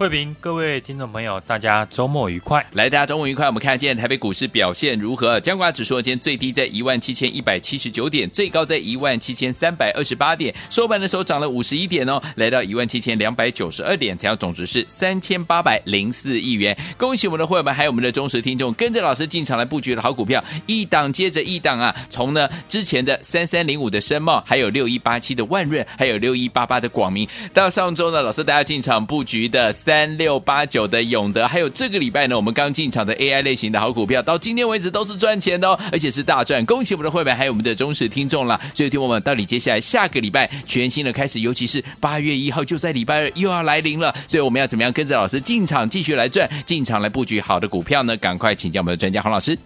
[0.00, 2.64] 慧平，各位听众朋友，大家周末愉快！
[2.72, 3.46] 来，大家周末愉快。
[3.46, 5.38] 我们看见台北股市表现如何？
[5.40, 16.74] 加权指数今天最低在一万七千一百七十九点，最高在一万七千三百二十八点，收盘的时候涨了五十一点哦，来到一万七千两百九十二点，成交总值是三千八百零四亿元。
[16.96, 21.94] 恭喜我们的会员们，还有我们的忠实听众，跟着老师进场来布局的好股票，一档接着一档啊！
[22.08, 30.60] 从呢之前的三三零五的申茂，还有六一八七的万润，还有六一八八的广明，到上周呢，老师大家进场布局的三六八。
[30.70, 36.64] 九的永德，还有这个礼拜呢，我们刚进场的 AI 类型的好股票，到今天为止都是赚钱的哦，而且是大赚。
[36.64, 38.60] 恭喜我们的会员，还有我们的忠实听众了。
[38.72, 44.14] 所以，听我们到底接下来下个礼拜全新的开始，尤其是八月一号就在礼拜二又要来临了。
[44.28, 48.16] 所以，我们要怎么样跟着老师进场继续来赚，进场来布局好的股票呢？
[48.18, 49.58] 赶快请教我们的专家洪老师。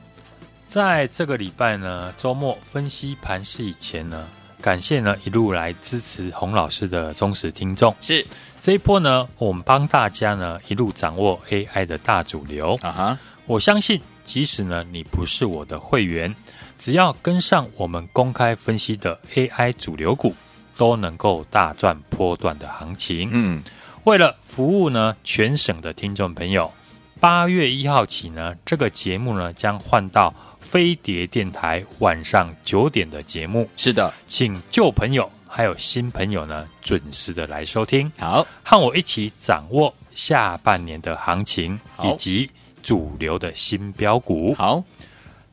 [0.66, 4.27] 在这个礼拜呢，周末分析盘势以前呢，
[4.62, 8.27] 感谢呢一路来支持洪老师的忠实听众是。
[8.65, 13.19] 这一波呢，我们帮大家呢一路掌握 AI 的大主流啊哈！
[13.45, 16.34] 我相信，即使呢你不是我的会员，
[16.79, 20.34] 只要跟上我们公开分析的 AI 主流股，
[20.79, 23.29] 都能够大赚波段的行情。
[23.33, 23.62] 嗯，
[24.05, 26.73] 为了服务呢全省的听众朋友，
[27.21, 33.69] 八月一号起呢，这个节目呢将换到飞碟电台晚上九点的节目。
[33.77, 35.31] 是的，请旧朋友。
[35.56, 42.50] 还有新朋友呢，准时的来收听，好，和我一起掌握下半年的行情以及
[42.82, 44.53] 主流的新标股。
[44.56, 44.82] 好，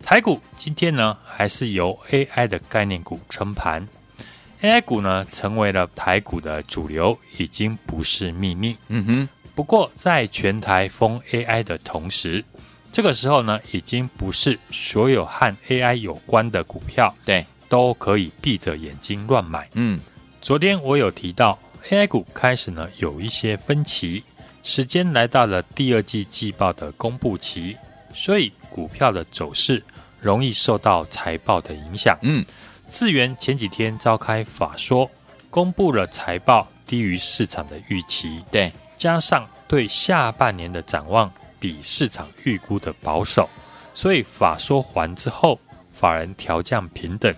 [0.01, 3.87] 台股今天呢，还是由 AI 的概念股撑盘
[4.63, 8.75] ，AI 股呢成为了台股的主流，已经不是秘密。
[8.87, 12.43] 嗯哼，不过在全台封 AI 的同时，
[12.91, 17.13] 这个时候呢，已经不是所有和 AI 有关的股票。
[17.23, 17.45] 对。
[17.71, 19.65] 都可以闭着眼睛乱买。
[19.75, 19.97] 嗯，
[20.41, 24.21] 昨天我有提到 AI 股开始呢有一些分歧，
[24.61, 27.77] 时间来到了第二季季报的公布期，
[28.13, 29.81] 所以股票的走势
[30.19, 32.19] 容易受到财报的影响。
[32.23, 32.45] 嗯，
[32.89, 35.09] 智原前几天召开法说，
[35.49, 43.49] 公布了财报低于市场的预期，对，加上对下半年的展望比市场预估的保守，
[43.93, 45.57] 所以法说完之后，
[45.93, 47.33] 法人调降平等。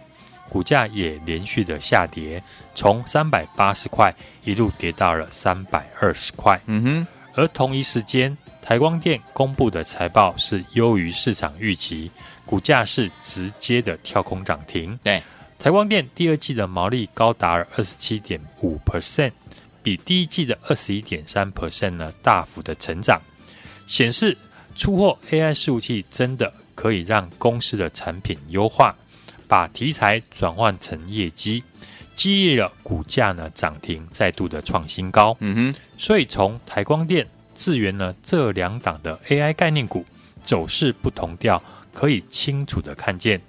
[0.54, 2.42] 股价也连续的下跌，
[2.76, 6.62] 从三百八十块一路跌到了三百二十块。
[6.68, 12.12] 嗯哼，而同一时间，台光电公布的财报是优于市场预期，
[12.46, 14.96] 股价是直接的跳空涨停。
[15.04, 15.24] 对，
[15.58, 19.32] 台光电第二季的毛利高达了二十七点五 percent，
[19.82, 23.20] 比第一季的二十一点三 percent 呢大幅的成长，
[23.88, 24.38] 显示
[24.76, 28.96] 出货 AI 伺服器真的可以让公司的产品优化。
[29.54, 31.64] 把题材转换成业绩，
[32.16, 35.38] 激励了股价呢涨停，再度的创新高。
[35.42, 40.04] 嗯哼，所以从台光电、智源呢这两档的 AI 概念股
[40.44, 41.62] 走势不同调，
[41.94, 43.40] 可以清楚的看见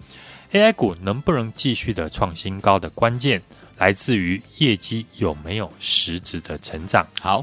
[0.52, 3.40] AI 股能不能继续的创新高的关键，
[3.78, 7.06] 来自于业绩有没有实质的成长。
[7.22, 7.42] 好，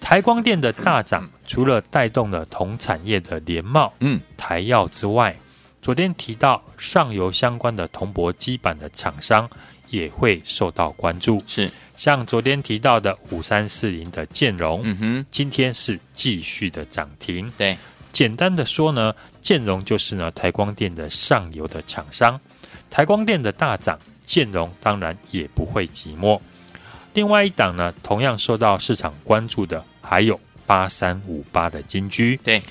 [0.00, 5.36] 台光电的大涨，除了带动了同产业的联茂、嗯台药之外。
[5.84, 9.46] 昨天提到上游相关的铜箔基板的厂商
[9.90, 17.52] 也会受到关注，是像昨天提到的五三四零的建荣，嗯哼，今天是继续的涨停。
[17.58, 17.76] 对，
[18.14, 22.40] 简单的说呢，建荣就是呢台光电的上游的厂商，
[22.88, 26.40] 台光电的大涨，建荣当然也不会寂寞。
[27.12, 32.62] 另外一档呢，同样受到市场关注的还有八三五八的金居，对。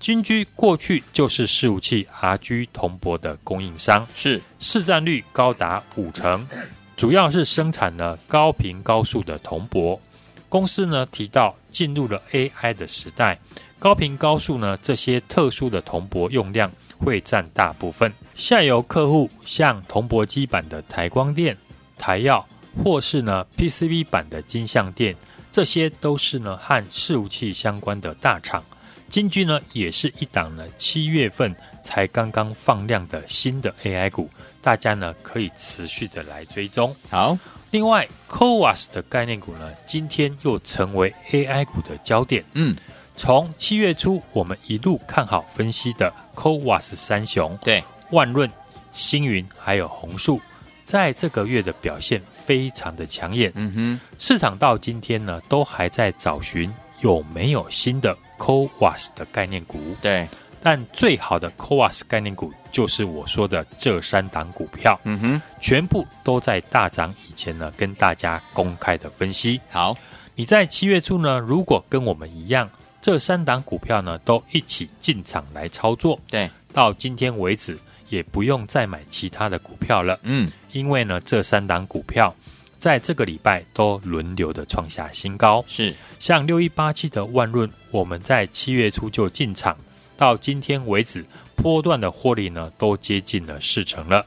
[0.00, 6.48] 金居过去就是伺服器 RG 铜箔的供应商，是市占率高达五成，
[6.96, 10.00] 主要是生产了高频高速的铜箔。
[10.48, 13.38] 公司呢提到进入了 AI 的时代，
[13.78, 18.10] 高频高速呢这些特殊的铜箔用量会占大部分。
[18.34, 21.54] 下游客户像铜箔基板的台光电、
[21.98, 22.44] 台耀，
[22.82, 25.14] 或是呢 PCB 板的金相电，
[25.52, 28.64] 这些都是呢和伺服器相关的大厂。
[29.10, 34.30] 金居呢也是一档呢七月份才刚刚放量的新的 AI 股，
[34.62, 36.94] 大家呢可以持续的来追踪。
[37.10, 37.36] 好，
[37.72, 42.44] 另外 CoWAS 的概念股呢，今天又成为 AI 股的焦点。
[42.52, 42.76] 嗯，
[43.16, 48.48] 从七月初我们一路看好分析的 CoWAS 三雄，对，万润、
[48.92, 50.40] 星云还有红树，
[50.84, 53.50] 在这个月的表现非常的抢眼。
[53.56, 58.16] 嗯哼，市场到今天呢都还在找寻有没有新的。
[58.40, 60.26] CoWAS 的概念股，对，
[60.62, 69.60] 但最好的 CoWAS 概念股就是我说的这三档股票，嗯哼，全部都在大涨以前呢，跟大家公开的分析。
[69.70, 69.94] 好，
[70.34, 72.68] 你在七月初呢，如果跟我们一样，
[73.02, 77.78] 这三档股票呢都一起进场来操作，对，到今天为止
[78.08, 82.34] 也不用再买其他的股票了，嗯，因为呢这三档股票。
[82.80, 89.76] 在这个礼拜都轮流的创下新高，是像六一八七的万润，我们在七月初就进场，
[90.16, 91.22] 到今天为止，
[91.54, 94.24] 波段的获利呢都接近了四成了。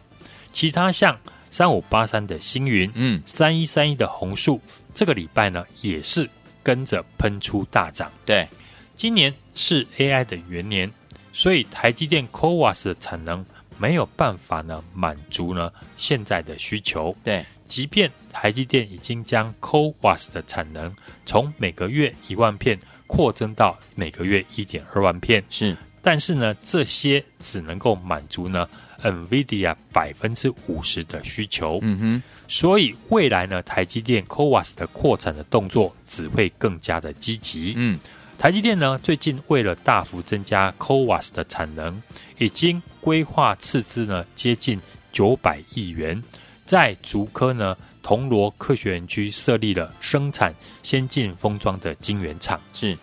[0.54, 1.18] 其他像
[1.50, 4.62] 三五八三的星云，嗯，三一三一的红树，
[4.94, 6.30] 这个礼拜呢也是
[6.62, 8.12] 跟着喷出大涨。
[8.24, 8.48] 对，
[8.96, 10.92] 今年是 AI 的元年，
[11.34, 13.44] 所以台积电 CoWAS 的产能
[13.80, 17.18] 没有办法呢满足呢现在的需求。
[17.24, 17.44] 对。
[17.74, 28.70] 即便台积电已经将 CoWAS 的产能从每个月一万片扩增到每个月一点二万片，是，但是呢，这些只能够满足呢
[29.02, 31.80] NVIDIA 百分之五十的需求。
[31.82, 37.74] 嗯哼，所以未来呢，台积电 CoWAS 的扩产的动作只会更加的积极。
[37.76, 38.00] 嗯，
[38.38, 42.00] 台积电呢，最近为了大幅增加 CoWAS 的产能，
[42.38, 44.80] 已经规划斥资呢接近
[45.12, 46.22] 九百亿元。
[46.74, 52.60] 在竹科呢，铜锣科学园区设立了生产先进封装的晶圆厂。
[52.74, 52.98] 是，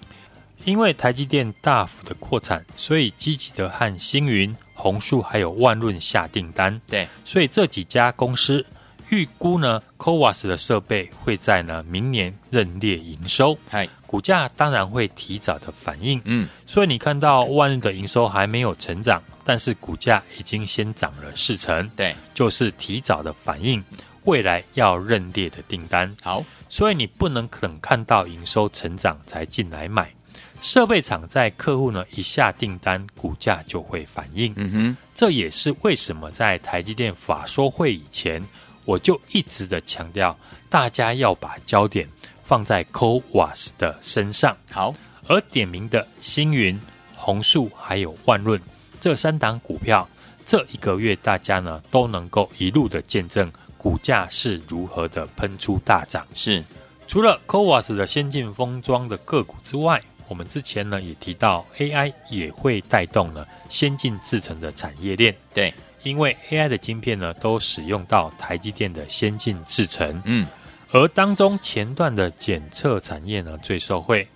[0.65, 6.81] 因为台积电大幅的扩产，所以积极的和星云、红树还有万润下订单。
[6.89, 8.67] 对，所以这几家公司
[9.09, 13.57] 预估呢，CoWAS 的设备会在呢明年认列营收。
[13.69, 16.21] 嗨，股价当然会提早的反应。
[16.25, 19.23] 嗯，所以你看到万日的营收还没有成长。
[19.45, 23.83] 但是股价已经先涨了四成，对，就是提早的反应
[24.25, 26.13] 未来要认列的订单。
[26.23, 30.13] 好，所以你不能等看到营收成长才进来买。
[30.61, 34.53] 设备厂在客户呢一下订单，股价就会反应。
[34.57, 38.45] 嗯哼，这也是为什么在台积电法说会以前，
[38.85, 40.37] 我就一直的强调，
[40.69, 42.09] 大家要把焦点
[42.51, 44.57] 放在 CoWAS 的身上。
[44.73, 44.93] 好，
[45.29, 46.77] 而点名的星云、
[47.15, 48.61] 红树还有万润。
[49.01, 50.09] 这三档股票，
[50.45, 53.49] 这一个月大家呢都能够一路的见证
[53.79, 56.27] 股价是如何的喷出大涨。
[56.35, 56.65] 是，
[57.07, 65.33] 除了 CoWAS 的先进封装的个股之外，我们之前呢也提到 AI 也会带动了先进制程的产业链。
[65.55, 65.73] 对，
[66.03, 70.21] 因为 AI 的晶片呢都使用到台积电的先进制程。
[70.25, 70.49] 嗯，
[70.93, 74.27] 而当中前段的检测产业呢最受惠。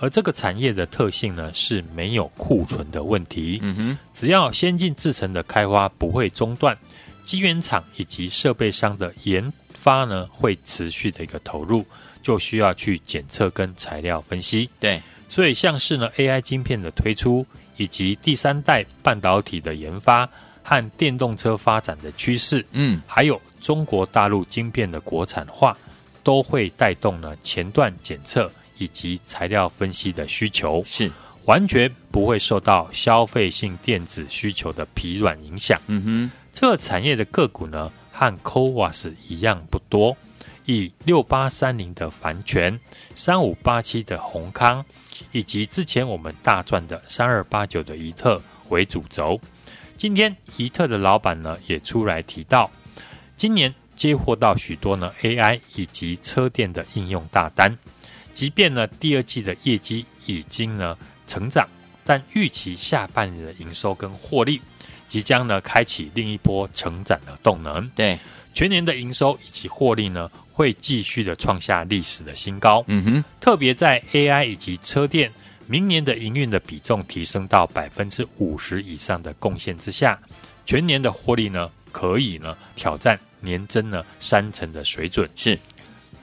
[0.00, 3.60] 而这个产业的特性呢，是没有库存的问题。
[3.62, 6.76] 嗯哼，只要先进制程的开发不会中断，
[7.24, 11.86] 晶圆厂以及设备商的研发呢，会持续的一个投入，
[12.20, 14.68] 就需要去检测跟材料分析。
[14.80, 17.46] 对，所以像是呢 AI 晶片的推出，
[17.76, 20.28] 以及第三代半导体的研发
[20.64, 25.74] 和电动车发展的趋势，嗯，还有中国大陆晶片的国产化，
[26.24, 28.50] 都会带动呢前段检测。
[28.76, 31.08] 以及材料分析的需求是
[31.44, 35.80] 完全不会受到消费性电子需求的疲软影响。
[35.86, 40.16] 嗯哼，这个产业的个股呢，和 CoWAS 一样不多，
[40.64, 42.78] 以六八三零的凡权、
[43.14, 44.84] 三五八七的宏康，
[45.30, 49.40] 以及之前我们大赚的三二八九的宜特为主轴。
[49.96, 52.68] 今天宜特的老板呢也出来提到，
[53.36, 57.76] 今年接获到许多呢 AI 以及车电的应用大单。
[58.32, 60.96] 即便呢，第二季的业绩已经呢
[61.26, 61.68] 成长，
[62.04, 64.60] 但预期下半年的营收跟获利
[65.06, 67.88] 即将呢开启另一波成长的动能。
[67.94, 68.18] 对，
[68.52, 72.84] 全年的营收以及获利呢会继续的创下历史的新高。
[72.88, 75.30] 嗯哼，特别在 AI 以及车电
[75.68, 80.18] 明年的营运的比重提升到百分之五十以上的贡献之下，
[80.66, 85.28] 全年的获利呢可以呢挑战年增了三成的水准。
[85.36, 85.58] 是。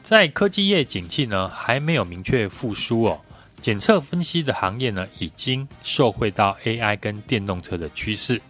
[0.04, 3.22] 在科技业景气呢还没有明确复苏哦，
[3.62, 8.42] 检测分析的行业呢已经受惠到 AI 跟电动车的趋势，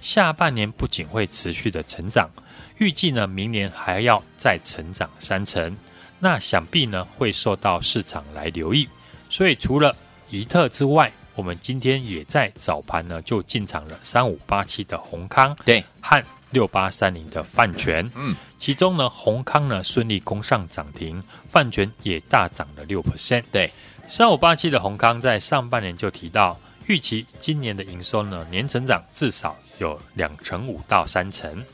[0.00, 2.30] 下半年不仅会持续的成长，
[2.78, 5.76] 预计呢明年还要再成长三成，
[6.20, 8.88] 那想必呢会受到市场来留意，
[9.28, 9.94] 所以除了
[10.30, 23.70] 宜特之外，我们今天也在早盘呢就进场了三五八七的宏康，对，和六八三零的泛权，嗯，其中呢宏康呢顺利攻上涨停，泛权也大涨了六 percent，对，
[24.08, 31.64] 三五八七的宏康在上半年就提到，预期今年的营收呢年成长至少有两成五到三成，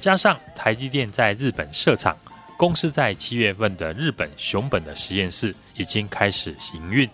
[0.00, 2.16] 加上台积电在日本设厂，
[2.56, 7.08] 公司在七月份的日本熊本的实验室已经开始营运。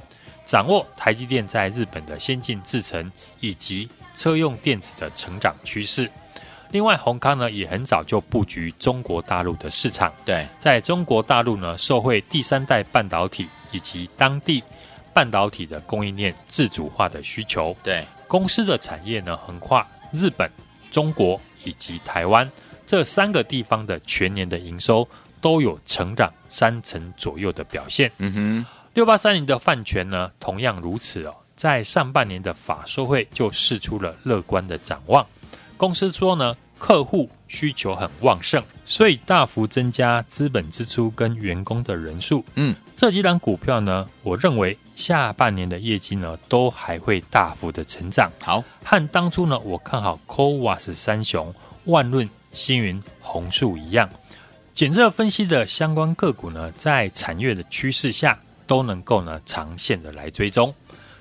[0.46, 6.10] 掌握台积电在日本的先进制程以及车用电子的成长趋势。
[6.72, 10.12] 另外，宏康呢也很早就布局中国大陆的市场。
[10.24, 14.62] 对，在中国大陆呢，受惠第三代半导体以及当地
[15.12, 17.76] 半导体的供应链自主化的需求。
[17.82, 20.48] 对，公司的产业呢横跨日本、
[20.90, 22.48] 中国以及台湾
[22.86, 25.06] 这三个地方的全年的营收
[25.40, 28.10] 都有成长三成左右的表现。
[28.18, 28.66] 嗯哼。
[28.94, 31.34] 六八三零的饭权呢，同样如此哦。
[31.54, 35.24] 在上半年的法说会就释出了乐观的展望。
[35.80, 42.44] 公司说呢，客户需求很旺盛，所以大幅增加资本支出跟员工的人数。
[42.56, 48.30] 嗯，这几档股票呢，我认为下半年的业绩呢，都还会大幅的成长。
[48.42, 51.50] 好，和当初呢，我看好 c o w a s 三雄
[51.86, 54.06] 万润、星云、红树一样，
[54.74, 58.38] 检测分析的相关个股呢，在产业的趋势下。
[58.66, 60.72] 都能够呢长线的来追踪。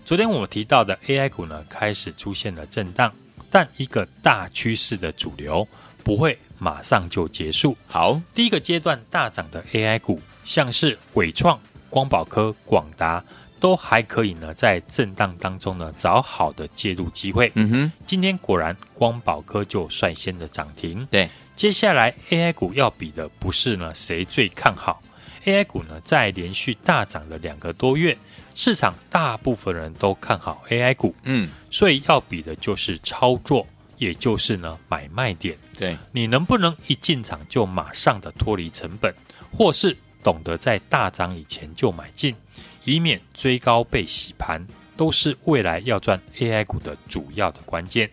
[0.06, 3.12] 昨天我们提到的 AI 股呢开始出现了震荡，
[3.50, 5.68] 但一个大趋势的主流
[6.04, 7.76] 不会马上就结束。
[7.88, 13.24] 好，第一个阶段大涨的 AI 股，像是伟创、光宝科、广达，
[13.60, 17.52] 都还可以呢在震荡当中呢找好的介入机会。
[17.56, 21.06] 嗯哼，今天果然光宝科就率先的涨停。
[21.10, 25.02] 对，接下来 AI 股要比的不是呢谁最看好。
[25.46, 28.16] AI 股呢，在连续大涨了两个多月，
[28.60, 35.58] 市场大部分人都看好 AI 股，嗯，所以要比的就是操作，也就是呢买卖点。
[35.78, 39.16] 对，你能不能一进场就马上的脱离成本，
[39.58, 42.36] 或是懂得在大涨以前就买进，
[42.84, 48.12] 以免追高被洗盘，都是未来要赚 AI 股的主要的关键。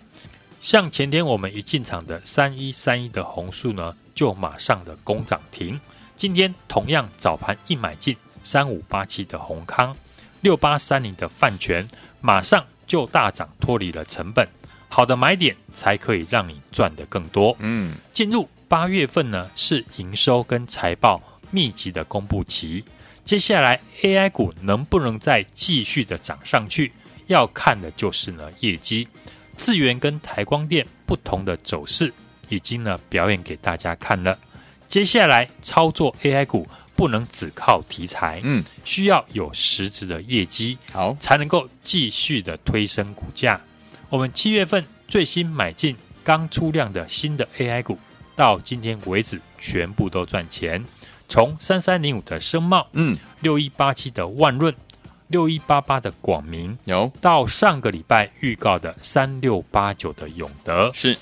[0.61, 5.81] 像前天我们一进场的三一三一的红树呢，就马上的攻涨停。
[6.15, 9.95] 今天同样早盘一买进三五八七的红康，
[10.40, 11.87] 六八三零的泛权，
[12.21, 14.47] 马上就大涨，脱离了成本。
[14.88, 17.57] 好的买点才可以让你赚得更多。
[17.59, 22.85] 嗯，进入八月份呢，是营收跟财报密集的公布期。
[23.25, 26.93] 接下来 AI 股能不能再继续的涨上去，
[27.26, 29.09] 要看的就是呢业绩。
[29.57, 32.12] 智源跟台光电不同的走势，
[32.49, 34.38] 已经呢表演给大家看了。
[34.87, 43.61] 接下来操作 AI 股不能只靠题材，嗯，需要有实质的业绩，好才能够继续的推升股价。
[44.09, 47.99] 我们七月份最新买进刚出量的新的 AI 股，
[48.35, 50.85] 到今天为止全部都赚钱。
[51.29, 54.75] 从三三零五的升茂，嗯，六一八七的万润，
[55.29, 61.19] 六一八八的广明，有到上个礼拜预告的三六八九的永德，是。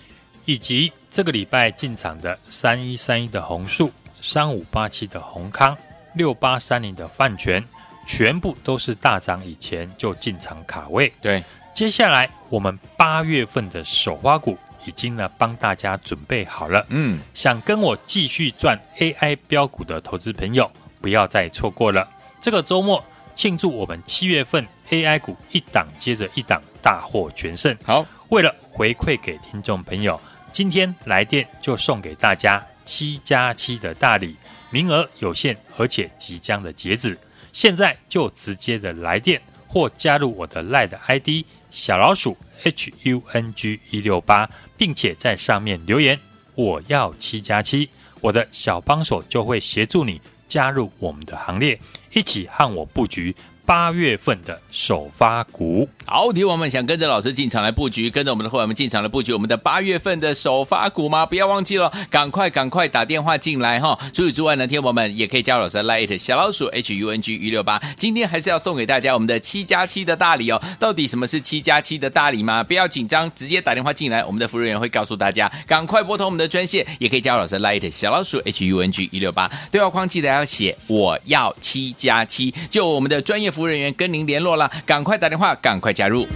[0.47, 3.91] 以及这个礼拜进场的三一三一的弘塑、
[4.25, 5.77] 三五八七的宏康、
[6.15, 7.63] 六八三零的泛泉，
[8.07, 11.13] 全部都是大涨以前就进场卡位。
[11.21, 16.87] 对，接下来我们八月份的首花股已经呢帮大家准备好了。
[16.89, 20.71] 嗯，想跟我继续赚 AI 标股的投资朋友，
[21.03, 22.09] 不要再错过了。
[22.41, 23.05] 这个周末
[23.35, 27.77] 庆祝我们七月份 AI 股一档接着一档大获全胜。
[27.85, 30.19] 好，为了回馈给听众朋友。
[30.53, 34.37] 今天来电就送给大家七加七的大礼，
[34.71, 37.19] 名额有限，而且即将的截止。
[37.53, 46.19] 现在就直接的来电或加入我的赖的 ID 小老鼠 H U N G 一六八，并且在上面留言
[46.55, 47.89] 我要七加七，
[48.21, 51.79] 我的小帮手就会协助你加入我们的行列，
[52.13, 53.35] 一起和我布局。
[53.67, 61.25] 八月份的首发股，好，听我们想跟着老师进场来布局，跟着我们的伙伴们进场来布局我们的八月份的首发股吗？
[61.25, 63.99] 不要忘记了，赶快赶快打电话进来哈！
[64.13, 70.61] 除此之外呢，听我们也可以加入老师的 Light 小老鼠 H U N G 一六八，今天还是要送给大家我们的七加七的大礼哦。
[70.79, 72.63] 到底什么是七加七的大礼吗？
[72.63, 75.51] 不要紧张，直接打电话进来，我们的服务员会告诉大家。
[75.67, 83.54] 赶快拨通我们的专线，也可以加入老师的 Light 小老鼠 H U N G 一六八，对话框记得要写我要七加七，就我们的专业。
[83.55, 86.27] 服务人员跟您联络了，赶快打电话，赶快加入。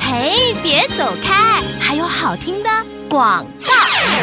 [0.00, 2.68] 嘿，别走开，还有好听的
[3.08, 3.46] 广。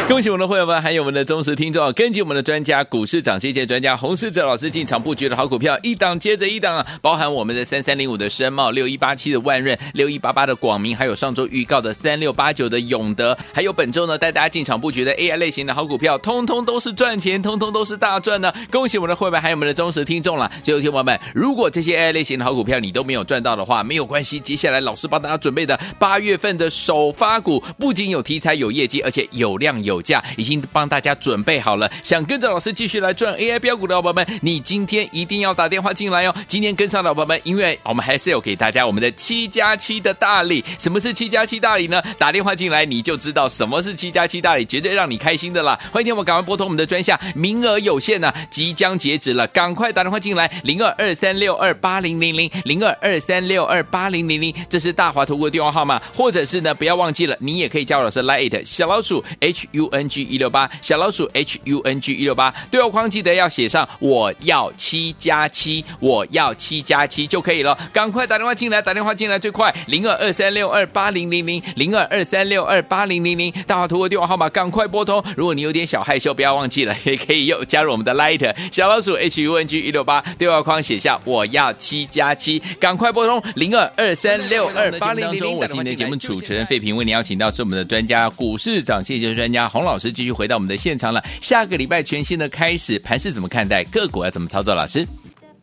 [0.08, 18.52] 恭喜我们的会员们，还有我们的忠实听众啊，根据我们的专家股市涨谢谢专家洪世哲老师进场布局的好股票，一档接着一档啊，包含我们的三三零五的深茂、六一八七的万润、六一八八的广明，还有上周预告的三六八九的永德，还有本周呢带大家进场布局的 AI 类型的好股票，通通都是赚钱，通通都是大赚呢！
[18.68, 20.50] 恭喜我们的会员，还有我们的忠实听众了。
[20.64, 31.90] 最后，听友们，如果这些 AI 类型的好股票你都没有赚到的话，没有关系，接下来老师帮大家准备的八月份的首发股，不仅有题材、有业绩，而且有量有价，已经帮大家准备好了。
[32.02, 36.34] 想跟着老师继续来赚 AI 标股的宝宝们，你今天一定要打电话进来哦。
[36.46, 40.64] 今天跟上的宝宝们，因为我们还是有给大家我们的七加七的大礼。
[40.78, 42.02] 什么是七加七大礼呢？
[42.18, 45.78] 打电话进来你就知道什么是七加七大礼，绝对让你开心的啦！
[45.92, 79.14] 欢迎听我们赶快拨通我们的专线，名额有限呢、即将截止了，赶快打电话进来，零二二三六二八零零零零二二三六二八零零零，这是大华投顾的电话号码，或者是呢，不要忘记了，你也可以加入老师 Line 小老鼠 H U N G 一六八小老鼠 H U N G 一六八，对话框记得要写上我要七加七，我要七加七就可以了，赶快打电话进来，打电话进来最快，零二二三六二八零零零零二二三六二八零零零，大华投顾的电话号码赶快拨通，如果你有点小害羞，不要忘记了， 也可以又加入我们的 Light 小老鼠
[79.14, 85.56] H U N G 一六八，对话框写下我要七加七，赶快拨通零二二三六二八零零零。
[85.56, 91.22] 我是今天的节目主持人费平，为您邀请到是我们的专家股市长谢谢专家洪老师，继续回到我们的现场了。
[91.40, 93.84] 下个礼拜全新的开始，盘是怎么看待？
[93.84, 94.74] 个股要怎么操作？
[94.74, 95.06] 老师，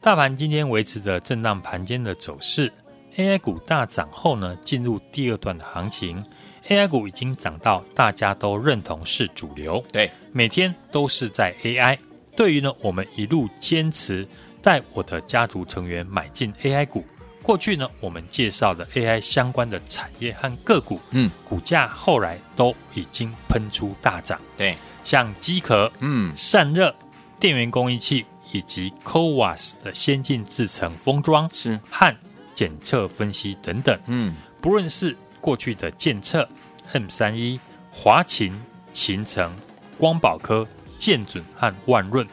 [0.02, 2.72] 大盘今天维持着震荡盘间的走势
[3.16, 6.24] ，AI 股大涨后呢，进入第二段的行情。
[6.70, 11.98] AI 股已经涨到大家都认同是主流，对，每天都是在 AI。
[12.36, 14.28] 对于呢，我们一路坚持
[14.62, 17.06] 带我的家族成员买进 AI 股。
[17.48, 24.38] 过去呢，我们介绍的 AI 相关的产业和个股，嗯，股价后来都已经喷出大涨。
[24.58, 26.94] 对，像机壳、嗯，散热、
[27.40, 31.80] 电源供应器以及 CoWAS 的先进制程封装是。
[31.90, 32.14] 和
[32.54, 36.46] 检测分析等等，嗯，不论是过去的建测、
[36.92, 37.58] M 三一、
[37.90, 38.52] 华勤、
[38.92, 39.50] 勤程、
[39.98, 42.28] 光宝科、建准和万润，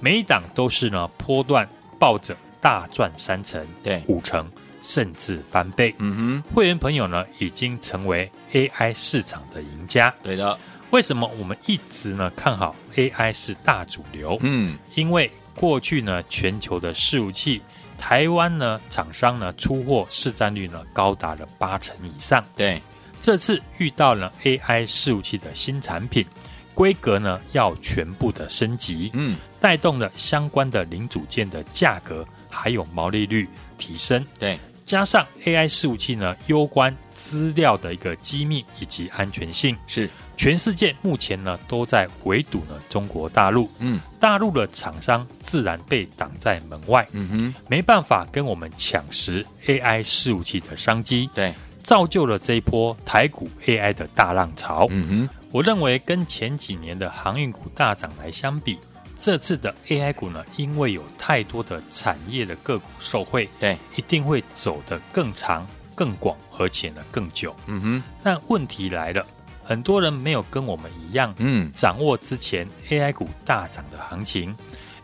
[0.00, 2.34] 每一档都是呢波段抱着。
[2.64, 4.50] 大赚三成，对五成，
[4.80, 5.94] 甚至翻倍。
[5.98, 10.14] 嗯哼，会员朋友呢，已经成为 AI 市场的赢家。
[10.22, 14.38] 对的，为什么我们一直呢看好 AI 是大主流？
[14.40, 17.60] 嗯，因为过去呢，全球的伺服器，
[17.98, 22.42] 台湾呢厂商呢出货市占率呢高达了八成以上。
[22.56, 22.80] 对，
[23.20, 26.24] 这次遇到了 AI 伺服器的新产品，
[26.72, 29.10] 规格呢要全部的升级。
[29.12, 32.26] 嗯，带动了相关的零组件的价格。
[32.54, 40.08] 还有毛利率提升，对，加上 AI 伺服器呢，攸关资料的一个机密以及安全性，是。
[40.36, 58.76] 全世界目前呢都在围堵呢中国大陆，嗯，大陆的厂商自然被挡在门外，嗯哼，没办法跟我们抢食 AI 伺服器的商机，对，造就了这一波台股 AI 的大浪潮，嗯哼，我认为跟前几年的航运股大涨来相比。
[59.18, 67.54] 这次的 AI 股呢，因为有太多的产业的个股受惠，对，一定会走得更长、更广，而且呢更久。
[67.66, 68.02] 嗯哼。
[68.22, 69.24] 但问题来了，
[69.64, 74.54] 很多人没有跟我们一样，嗯，掌握之前 AI 股大涨的行情。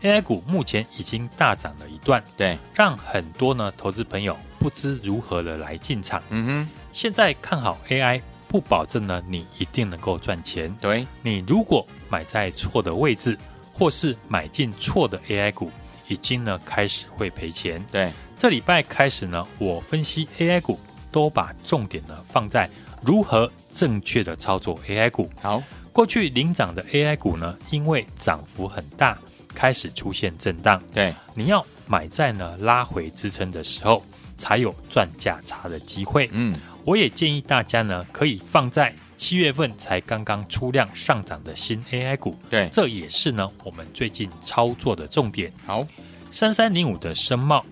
[0.03, 6.21] AI 股目前已经大涨了一段，对，让很多呢投资朋友不知如何的来进场。
[6.29, 6.69] 嗯哼。
[6.91, 10.75] 现在看好 AI，不保证呢你一定能够赚钱。
[10.81, 13.35] 对，你如果买在错的位置。
[13.71, 15.71] 或是买进错的 AI 股，
[16.07, 17.83] 已经呢开始会赔钱。
[17.91, 20.79] 对，这礼拜开始呢，我分析 AI 股
[21.11, 22.69] 都把重点呢放在
[23.01, 25.29] 如何正确的操作 AI 股。
[25.41, 29.17] 好，过去领涨的 AI 股呢，因为涨幅很大，
[29.55, 30.81] 开始出现震荡。
[30.93, 34.03] 对，你要买在呢拉回支撑的时候，
[34.37, 36.29] 才有赚价差的机会。
[36.33, 36.55] 嗯，
[36.85, 38.93] 我也建议大家呢，可以放在。
[39.21, 45.53] 七月份才刚刚出量上涨的新 AI 股，对，这也是呢我们最近操作的重点。
[45.63, 45.85] 好，
[46.31, 47.63] 三三零五的深茂，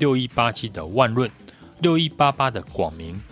[0.00, 1.30] 六一八七的万润，
[1.78, 3.22] 六一八八的广明，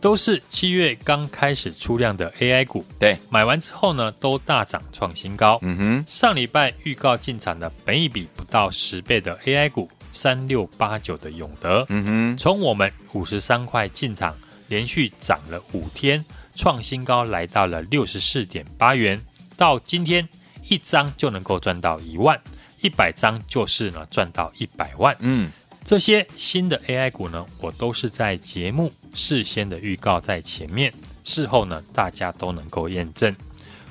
[0.00, 2.82] 都是七月刚开始出量的 AI 股。
[2.98, 5.58] 对，买完之后呢，都大涨创新高。
[5.60, 14.34] 嗯哼，上礼拜预告进场的本一比不到十倍的 AI 股，三六八九的永德，嗯哼，从我们五十三块进场，
[14.68, 16.24] 连续涨了五天。
[16.60, 19.18] 创新高来到了六十四点八元，
[19.56, 20.28] 到今天
[20.68, 22.38] 一张就能够赚到一万，
[22.82, 25.16] 一百张就是呢赚到一百万。
[25.20, 25.50] 嗯，
[25.86, 30.92] 这些新的 AI 股呢，我都是在节目事先的预告在前面，
[31.24, 33.34] 事后呢大家都能够验证。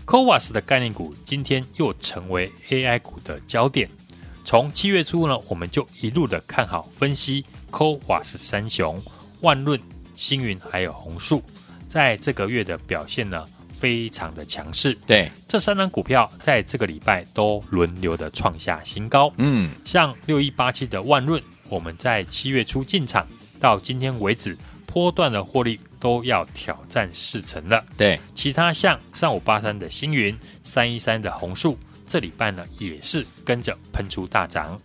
[0.05, 3.89] CoWoS 的概念股今天又成为 AI 股的焦点。
[4.45, 9.01] 从七月初呢，我们就一路的看好分析 CoWoS 三雄，
[9.41, 9.81] 万润、
[10.15, 11.41] 星云还有弘塑，
[11.89, 13.45] 在这个月的表现呢，
[13.77, 14.95] 非常的强势。
[15.07, 19.33] 对，这三档股票在这个礼拜都轮流的创下新高。
[19.37, 23.27] 嗯，像六一八七的万润，我们在七月初进场，
[23.59, 27.83] 到今天为止，波段的获利都要挑战四成了。
[27.97, 31.77] 对，其他像三五八三的星云、三一三的红树。
[32.07, 34.79] 这礼拜呢，也是跟着喷出大涨。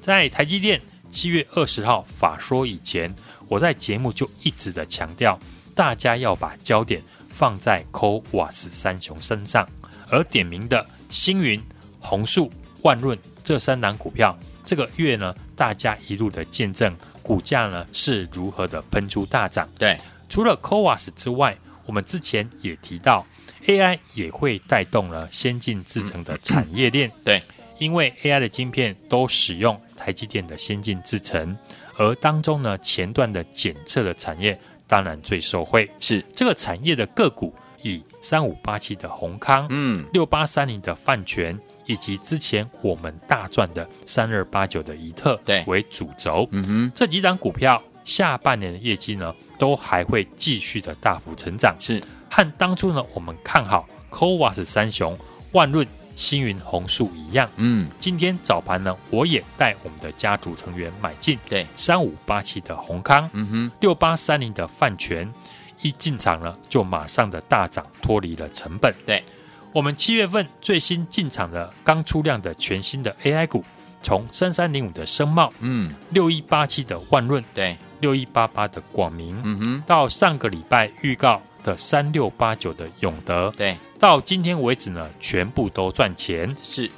[0.00, 3.14] 在台积电七月二十号法说以前，
[3.48, 5.38] 我在节目就一直的强调，
[5.80, 9.66] 大家要把焦点放在 CoWoS 三雄身上，
[10.10, 11.58] 而点名的星云、
[11.98, 19.66] 红树、万润这三档股票，这个月呢，大家一路的见证股价呢是如何的喷出大涨。
[19.78, 19.96] 对，
[20.28, 23.26] 除了 CoWoS 之外，我们之前也提到。
[23.66, 27.42] AI 也会带动了先进制程的产业链，对，
[27.78, 31.56] 因为 AI 的晶片都使用台积电的先进制程，
[31.98, 34.58] 而当中呢，前段的检测的产业
[34.90, 36.22] 当然最受惠，是。
[36.34, 52.02] 这个产业的个股，以三五八七的宏康，嗯，六八三零的泛泉，以及之前我们大赚的三二八九的宜特，对，为主轴，嗯哼，这几档股票下半年的业绩呢，都还会继续的大幅成长，是。
[52.28, 55.16] 和当初呢，我们看好 c o w a s 三雄
[55.52, 55.86] 万润、
[56.20, 57.48] 星云、红树一样。
[57.56, 65.32] 嗯，今天早盘呢，我也带我们的家族成员买进，对，三五八七的宏康，嗯哼，六八三零的泛泉，
[65.80, 68.94] 一进场呢，就马上的大涨，脱离了成本。
[69.06, 69.24] 对，
[69.72, 73.64] 我们七月份最新进场的刚出量的全新的 AI 股，
[74.02, 81.40] 从三三零五的升茂，嗯，六一八七的万润，对，六一八八的广明，嗯哼，到上个礼拜预告。
[81.62, 86.54] 的三六八九的永德，对，到今天为止呢，全部都赚钱。
[86.62, 86.90] 是，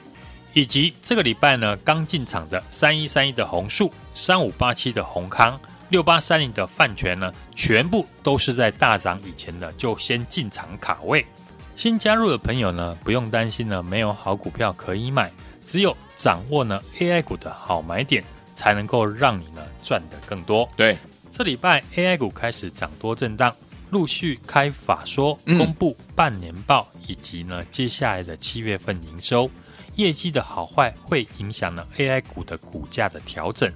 [0.53, 11.25] 以及这个礼拜呢，刚进场的三一三一的红树，三五八七的红康，六八三零的泛泉呢，全部都是在大涨以前呢，就先进场卡位。
[11.75, 15.33] 新加入的朋友呢，不用担心呢，没有好股票可以买，
[15.65, 18.23] 只有掌握呢 AI 股的好买点，
[18.55, 20.69] 才能够让你呢赚得更多。
[20.77, 20.99] 对，
[21.31, 23.55] 这礼拜 AI 股开始涨多震荡。
[23.93, 29.51] 陆续开法说，公布半年报，以及呢接下来的七月份营收
[29.97, 33.71] 业绩的好坏，会影响呢 AI 股的股价的调整。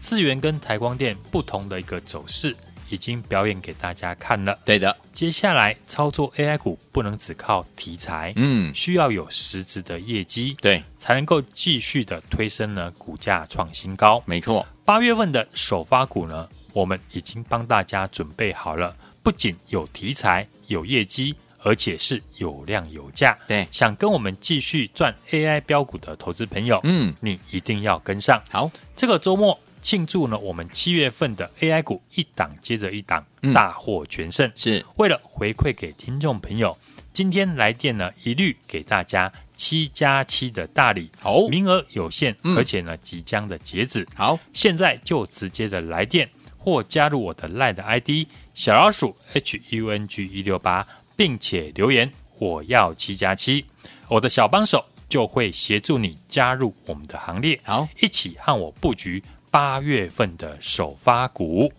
[0.00, 2.56] 智源跟台光电不同的一个走势，
[2.88, 4.58] 已经表演给大家看了。
[4.64, 14.20] 对的，接下来操作 AI 股不能只靠题材，嗯，需要有实质的业绩，对，才能够继续的推升呢股价创新高。
[14.26, 18.96] 没错，八月份的首发股呢，我们已经帮大家准备好了。
[19.22, 23.36] 不仅有题材、有业绩，而且是有量有价。
[23.46, 28.42] 对，想跟我们继续赚 AI 标股的投资朋友，嗯，你一定要跟上。
[28.50, 34.50] 好，这个周末庆祝呢，我们七月份的 AI 股一档接着一档，大获全胜。
[34.56, 36.76] 是为了回馈给听众朋友，
[37.12, 41.10] 今天来电呢，一律给大家七加七的大礼。
[41.20, 44.06] 好，名额有限，而且呢，即将的截止。
[44.14, 48.26] 好，现在就直接的来电或加入我的 LINE 的 ID。
[48.60, 53.64] 小老鼠 H U N G 一六八，并且留言我要七加七，
[54.06, 61.72] 我的小帮手就会协助你加入我们的行列，好，一起和我布局八月份的首发股。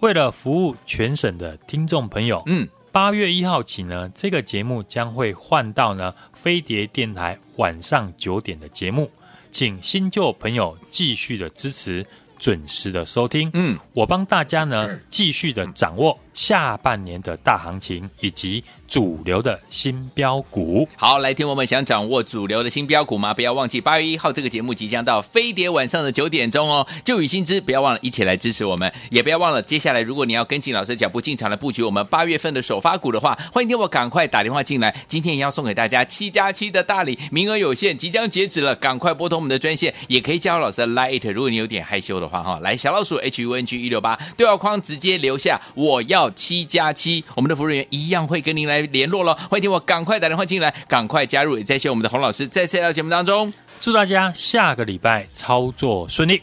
[0.00, 9.10] 为了服务全省的听众朋友，嗯，八月一号起呢，这个节目将会换到呢飞碟电台晚上九点的节目，
[9.50, 12.06] 请新旧朋友继续的支持。
[12.42, 20.88] 准时的收听，嗯，我帮大家呢继续的掌握下半年的大行情以及主流的新标股。
[20.96, 23.32] 好，来听我们想掌握主流的新标股吗？
[23.32, 26.86] 不要忘记八月一号这个节目即将到飞碟晚上的九点钟哦。
[27.02, 34.94] 旧雨新知，不要忘了一起来支持我们，也不要忘了接下来如果你要跟紧老师脚步进场来布局我们八月份的首发股的话，欢迎听我赶快打电话进来。
[35.08, 41.32] 今天也要送给大家七加七的大礼，名额有限，即将截止了，赶快拨通我们的专线，也可以加入老师的 Light。
[41.32, 42.42] 如果你有点害羞的话。
[42.42, 49.34] 哈，来小老鼠 H U N G 一六八对话框直接留下我要七加七，我们的服务人员一样会跟您来联络了。
[49.34, 56.42] 欢迎听我赶快打电话进来，赶快加入，也在谢我们的洪老师在赛道节目当中，祝大家下个礼拜操作顺利。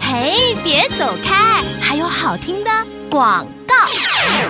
[0.00, 2.70] 嘿，别走开，还有好听的
[3.10, 3.57] 广告。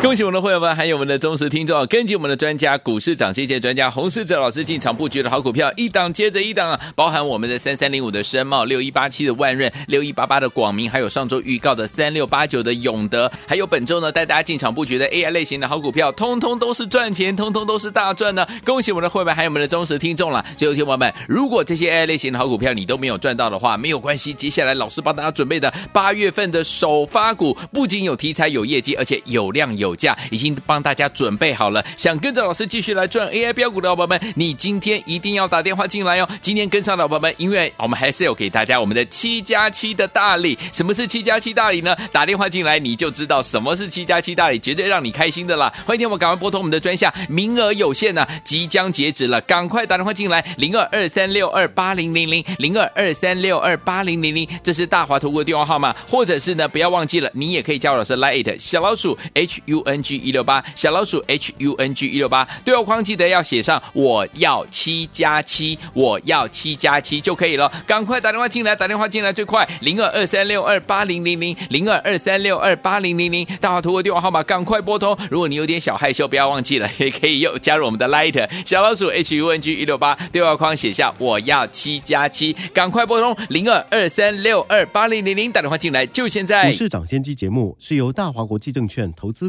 [0.00, 18.46] 恭喜我们的会员们，还有我们的忠实听众啊，根据我们的专家股市涨跌线专家洪世哲老师进场布局的好股票，一档接着一档啊，包含我们的三三零五的深茂、六一八七的万润、六一八八的广明，还有上周预告的三六八九的永德，还有本周呢带大家进场布局的 AI 类型的好股票，通通都是赚钱，通通都是大赚呢！
[18.64, 20.44] 恭喜我们的会员，还有我们的忠实听众了。
[20.56, 30.58] 最后，听友们，如果这些 AI 类型的好股票你都没有赚到的话，没有关系，接下来老师帮大家准备的八月份的首发股，不仅有题材、有业绩，而且有量有价，已经。
[30.66, 36.28] 帮大家准备好了，想跟着老师继续来赚 AI 标股的宝宝们，你今天一定要打电话进来哦。
[36.40, 40.58] 今天跟上的宝宝们，因为我们还是有给大家我们的七加七的大礼。
[40.72, 41.96] 什么是七加七大礼呢？
[42.10, 45.72] 打电话进来你就知道什么是七加七大礼，绝对让你开心的啦。
[45.86, 60.64] 欢迎听我赶快拨通我们的专线，名额有限呢、即将截止了，赶快打电话进来，零二二三六二八零零零零二二三六二八零零零，这是大华投顾的电话号码，或者是呢，不要忘记了，你也可以加入老师 Line 小老鼠 H U N G 一六八。
[60.74, 67.70] 小老鼠 H U N G 一六八，对话框记得要写上我要七加七，我要七加七就可以了。
[67.86, 75.16] 赶快打电话进来，打电话进来最快零二二三六二八零零零零二二三六二八零零零，大华图的电话号码赶快拨通。
[75.30, 86.70] 如果你有点小害羞，不要忘记了， 也可以又加入我们的 Light 小老鼠 H U N G 一六八，对话框写下我要七加七，赶快拨通零二二三六二八零零零，打电话进来就现在。
[86.70, 89.48] 股市涨先机节目是由大华国际证券投资